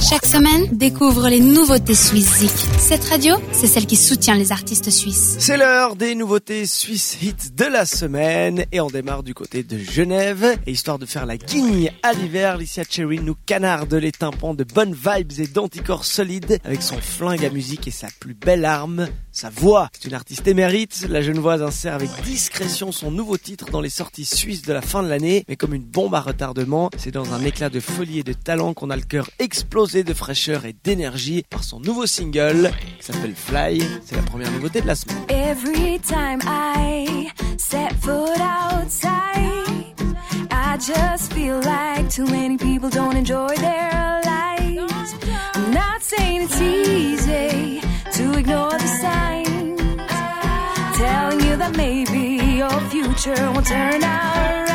[0.00, 2.46] Chaque semaine, découvre les nouveautés suisses
[2.78, 5.36] Cette radio, c'est celle qui soutient les artistes suisses.
[5.40, 9.76] C'est l'heure des nouveautés suisses hits de la semaine et on démarre du côté de
[9.76, 10.56] Genève.
[10.66, 14.62] Et histoire de faire la guigne à l'hiver, Licia Cherry nous canarde les tympans de
[14.62, 19.08] bonnes vibes et d'anticorps solides avec son flingue à musique et sa plus belle arme,
[19.38, 19.88] sa voix.
[19.92, 24.24] C'est une artiste émérite, la Genevoise insère avec discrétion son nouveau titre dans les sorties
[24.24, 27.44] suisses de la fin de l'année, mais comme une bombe à retardement, c'est dans un
[27.44, 31.44] éclat de folie et de talent qu'on a le cœur explosé de fraîcheur et d'énergie
[31.50, 33.80] par son nouveau single qui s'appelle Fly.
[34.04, 35.18] C'est la première nouveauté de la semaine.
[35.28, 37.28] Every time I
[37.58, 39.94] set foot outside,
[40.50, 45.14] I just feel like too many people don't enjoy their lives.
[45.72, 47.47] Not saying it's easy
[53.28, 54.67] future won't turn out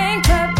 [0.00, 0.59] pink purple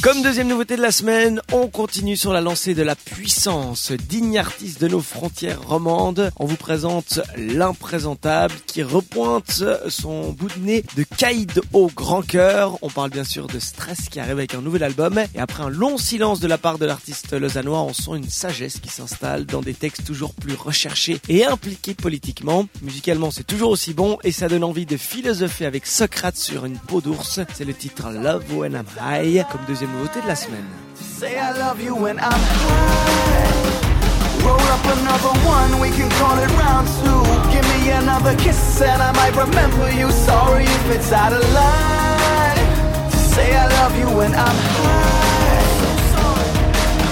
[0.00, 3.90] Comme deuxième nouveauté de la semaine, on continue sur la lancée de la puissance.
[3.90, 10.60] Digne artiste de nos frontières romandes, on vous présente l'imprésentable qui repointe son bout de
[10.60, 12.78] nez de caïd au grand cœur.
[12.80, 15.20] On parle bien sûr de Stress qui arrive avec un nouvel album.
[15.34, 18.78] Et après un long silence de la part de l'artiste lausannois, on sent une sagesse
[18.78, 22.68] qui s'installe dans des textes toujours plus recherchés et impliqués politiquement.
[22.82, 26.78] Musicalement, c'est toujours aussi bon et ça donne envie de philosopher avec Socrate sur une
[26.78, 27.40] peau d'ours.
[27.52, 29.44] C'est le titre Love When I'm High
[29.92, 30.66] nouveauté de la semaine.
[30.94, 33.48] Say I love you when I'm high.
[34.44, 37.22] Roll up another one, we can call it round two.
[37.52, 40.10] Give me another kiss and I might remember you.
[40.10, 42.58] Sorry if it's out of line.
[43.10, 45.08] Say I love you when I'm high.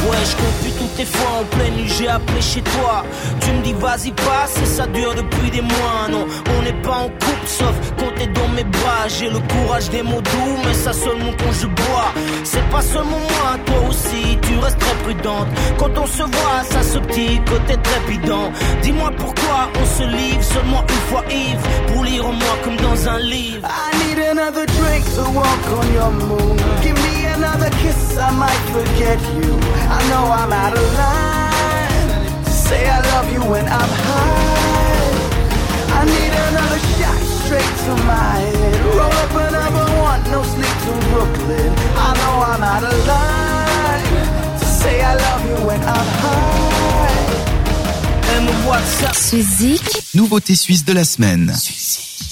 [0.08, 1.65] Ouais, je compte plus toutes tes fois en pleine nuit,
[1.98, 3.04] j'ai appelé chez toi.
[3.40, 6.08] Tu me dis vas-y passe et ça dure depuis des mois.
[6.10, 6.26] Non,
[6.58, 9.08] on n'est pas en couple sauf quand t'es dans mes bras.
[9.08, 12.10] J'ai le courage des mots doux, mais ça seulement quand je bois.
[12.44, 15.48] C'est pas seulement moi, toi aussi, tu restes très prudente.
[15.78, 18.50] Quand on se voit, ça ce petit côté trépidant.
[18.82, 21.62] Dis-moi pourquoi on se livre seulement une fois ivre.
[21.88, 23.66] Pour lire en moi comme dans un livre.
[23.66, 26.56] I need another drink to walk on your moon.
[26.82, 29.52] Give me another kiss, I might forget you.
[29.88, 31.15] I know I'm out of line.
[33.48, 35.16] When I'm high.
[35.98, 38.76] I need another shot straight to my head.
[38.98, 41.70] Roll up another one, no sleep to Brooklyn.
[41.96, 44.58] I know I'm out of line.
[44.58, 46.86] To say I love you when I'm high.
[48.44, 49.12] Me voit ça.
[49.14, 49.82] Suizik,
[50.14, 51.52] Nouveauté suisse de la semaine.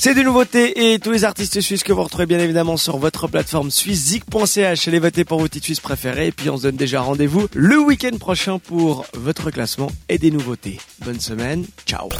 [0.05, 3.27] C'est des nouveautés et tous les artistes suisses que vous retrouvez bien évidemment sur votre
[3.27, 4.87] plateforme suissezik.ch.
[4.87, 7.79] Allez voter pour vos titres suisses préférés et puis on se donne déjà rendez-vous le
[7.79, 10.79] week-end prochain pour votre classement et des nouveautés.
[11.07, 12.11] Bonne semaine, ciao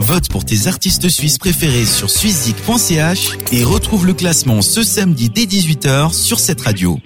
[0.00, 5.44] Vote pour tes artistes suisses préférés sur suissezik.ch et retrouve le classement ce samedi dès
[5.44, 6.98] 18h sur cette radio.